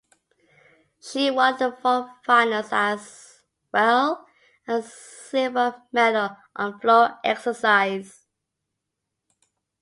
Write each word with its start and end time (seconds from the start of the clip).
She 0.99 1.29
won 1.29 1.57
the 1.59 1.77
vault 1.79 2.09
finals 2.25 2.69
as 2.71 3.43
well 3.71 4.25
a 4.67 4.81
silver 4.81 5.79
medal 5.91 6.37
on 6.55 6.79
floor 6.79 7.19
exercise. 7.23 8.25